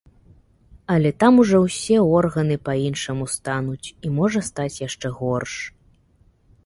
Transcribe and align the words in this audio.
Але 0.93 1.09
там 1.23 1.33
ужо 1.43 1.57
ўсе 1.65 1.97
органы 2.19 2.57
па-іншаму 2.69 3.29
стануць 3.35 3.87
і 3.93 4.07
можа 4.17 4.39
стаць 4.51 4.81
яшчэ 4.87 5.07
горш. 5.21 5.53